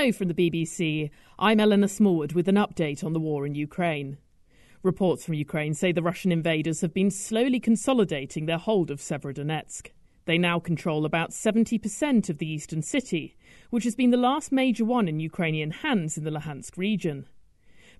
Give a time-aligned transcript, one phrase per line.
[0.00, 1.10] Hello from the BBC.
[1.38, 4.16] I'm Eleanor Smallwood with an update on the war in Ukraine.
[4.82, 9.88] Reports from Ukraine say the Russian invaders have been slowly consolidating their hold of Severodonetsk.
[10.24, 13.36] They now control about 70% of the eastern city,
[13.68, 17.28] which has been the last major one in Ukrainian hands in the Luhansk region.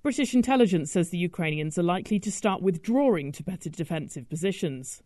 [0.03, 5.03] British intelligence says the Ukrainians are likely to start withdrawing to better defensive positions.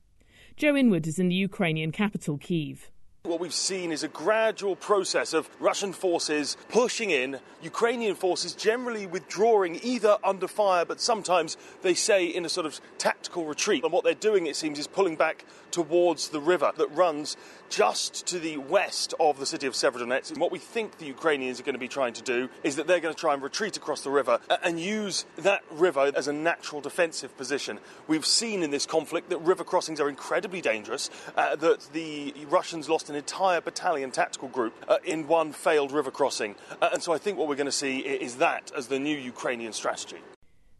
[0.57, 2.93] Joe Inwood is in the Ukrainian capital, Kiev.
[3.27, 9.07] What we've seen is a gradual process of Russian forces pushing in, Ukrainian forces generally
[9.07, 13.83] withdrawing either under fire, but sometimes they say in a sort of tactical retreat.
[13.83, 17.39] And what they're doing, it seems, is pulling back towards the river that runs
[17.71, 20.31] just to the west of the city of Severodonetsk.
[20.31, 22.87] And what we think the Ukrainians are going to be trying to do is that
[22.87, 26.33] they're going to try and retreat across the river and use that river as a
[26.33, 27.81] natural defensive position.
[28.07, 32.89] We've seen in this conflict that river crossings are incredibly dangerous, uh, that the Russians
[32.89, 36.57] lost an entire battalion tactical group uh, in one failed river crossing.
[36.83, 39.17] Uh, and so I think what we're going to see is that as the new
[39.17, 40.19] Ukrainian strategy.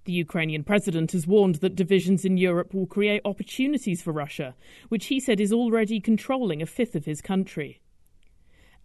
[0.05, 4.57] The Ukrainian president has warned that divisions in Europe will create opportunities for Russia,
[4.89, 7.81] which he said is already controlling a fifth of his country.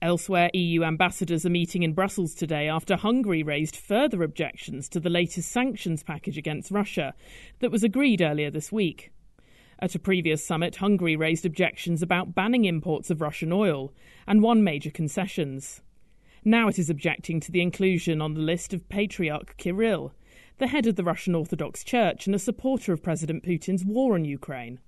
[0.02, 5.09] Elsewhere, EU ambassadors are meeting in Brussels today after Hungary raised further objections to the
[5.09, 7.16] latest sanctions package against Russia
[7.59, 9.11] that was agreed earlier this week.
[9.81, 13.94] At a previous summit, Hungary raised objections about banning imports of Russian oil
[14.27, 15.81] and won major concessions.
[16.44, 20.13] Now it is objecting to the inclusion on the list of Patriarch Kirill,
[20.58, 24.25] the head of the Russian Orthodox Church and a supporter of President Putin's war on
[24.25, 24.81] Ukraine.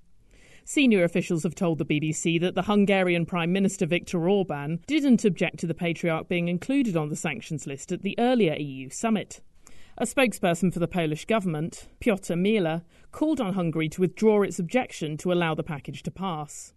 [0.65, 5.59] Senior officials have told the BBC that the Hungarian Prime Minister Viktor Orban didn't object
[5.59, 9.39] to the Patriarch being included on the sanctions list at the earlier EU summit.
[9.97, 15.17] A spokesperson for the Polish government, Piotr Müller, called on Hungary to withdraw its objection
[15.17, 16.73] to allow the package to pass.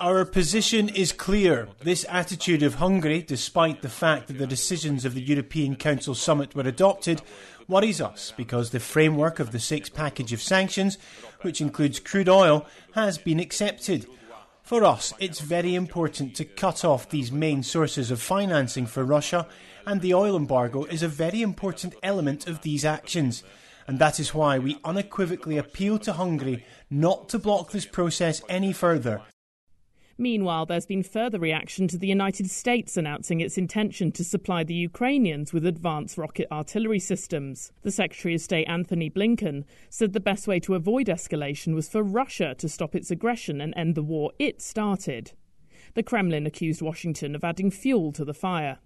[0.00, 1.68] Our position is clear.
[1.82, 6.54] This attitude of Hungary, despite the fact that the decisions of the European Council summit
[6.54, 7.22] were adopted,
[7.68, 10.98] worries us because the framework of the six package of sanctions,
[11.42, 14.06] which includes crude oil, has been accepted.
[14.68, 19.46] For us, it's very important to cut off these main sources of financing for Russia,
[19.86, 23.42] and the oil embargo is a very important element of these actions.
[23.86, 28.74] And that is why we unequivocally appeal to Hungary not to block this process any
[28.74, 29.22] further.
[30.20, 34.74] Meanwhile, there's been further reaction to the United States announcing its intention to supply the
[34.74, 37.70] Ukrainians with advanced rocket artillery systems.
[37.82, 42.02] The Secretary of State Antony Blinken said the best way to avoid escalation was for
[42.02, 45.34] Russia to stop its aggression and end the war it started.
[45.94, 48.78] The Kremlin accused Washington of adding fuel to the fire.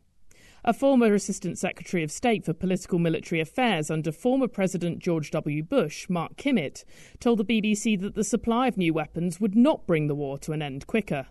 [0.64, 5.60] A former Assistant Secretary of State for Political Military Affairs under former President George W.
[5.64, 6.84] Bush, Mark Kimmitt,
[7.18, 10.52] told the BBC that the supply of new weapons would not bring the war to
[10.52, 11.26] an end quicker.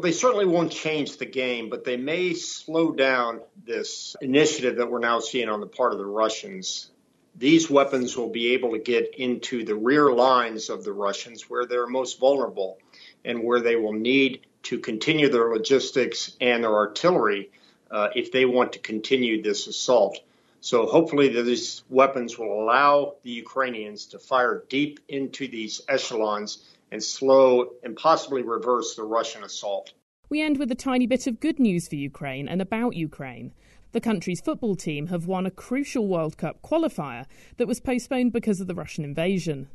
[0.00, 5.00] They certainly won't change the game, but they may slow down this initiative that we're
[5.00, 6.92] now seeing on the part of the Russians.
[7.34, 11.66] These weapons will be able to get into the rear lines of the Russians where
[11.66, 12.78] they're most vulnerable
[13.24, 17.50] and where they will need to continue their logistics and their artillery
[17.90, 20.20] Uh, if they want to continue this assault.
[20.60, 26.58] So hopefully these weapons will allow the Ukrainians to fire deep into these echelons
[26.92, 29.92] and slow and possibly reverse the Russian assault.
[30.28, 33.52] We end with a tiny bit of good news for Ukraine and about Ukraine.
[33.92, 38.60] The country's football team have won a crucial World Cup qualifier that was postponed because
[38.60, 39.68] of the Russian invasion.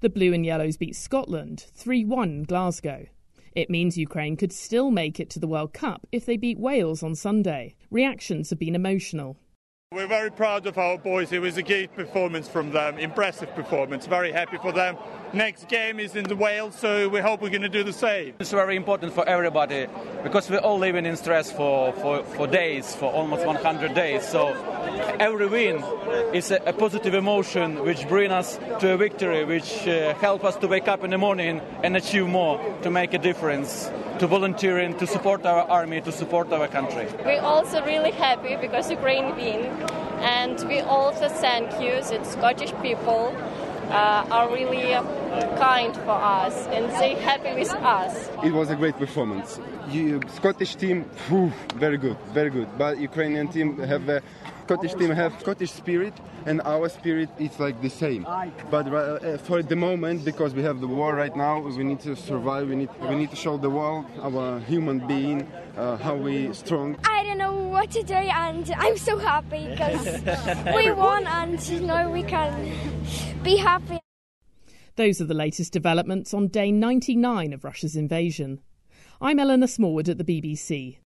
[0.00, 3.06] The Blue and Yellows beat Scotland 3 1 in Glasgow.
[3.58, 7.02] It means Ukraine could still make it to the World Cup if they beat Wales
[7.02, 7.74] on Sunday.
[7.90, 9.36] Reactions have been emotional.
[9.90, 11.32] We're very proud of our boys.
[11.32, 14.06] It was a great performance from them, impressive performance.
[14.06, 14.96] Very happy for them.
[15.34, 18.32] Next game is in the Wales, so we hope we're going to do the same.
[18.40, 19.86] It's very important for everybody
[20.22, 24.26] because we're all living in stress for, for, for days, for almost 100 days.
[24.26, 24.48] So
[25.20, 25.84] every win
[26.32, 30.56] is a, a positive emotion which brings us to a victory, which uh, help us
[30.56, 33.90] to wake up in the morning and achieve more, to make a difference,
[34.20, 37.06] to volunteering, to support our army, to support our country.
[37.22, 39.66] We're also really happy because Ukraine win
[40.20, 43.36] and we also thank you that Scottish people
[43.90, 44.92] uh, are really
[45.58, 48.28] kind for us and they happy with us.
[48.44, 49.60] It was a great performance.
[49.90, 52.68] You, Scottish team, whew, very good, very good.
[52.76, 54.22] But Ukrainian team have a
[54.68, 56.12] Scottish team have Scottish spirit,
[56.44, 58.26] and our spirit is like the same.
[58.70, 62.14] But uh, for the moment, because we have the war right now, we need to
[62.14, 62.68] survive.
[62.68, 66.98] We need we need to show the world our human being, uh, how we strong.
[67.04, 70.04] I don't know what to do, and I'm so happy because
[70.76, 72.52] we won, and you know we can
[73.42, 74.00] be happy.
[74.96, 78.60] Those are the latest developments on day 99 of Russia's invasion.
[79.20, 80.96] I'm Eleanor Smallwood at the BBC.